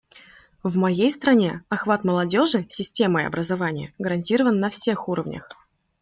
[0.63, 5.47] В моей стране охват молодежи системой образования гарантирован на всех уровнях.